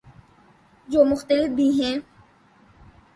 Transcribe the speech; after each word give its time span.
جو 0.87 1.03
مختلف 1.03 1.49
بھی 1.49 1.69
ہیں 1.81 1.95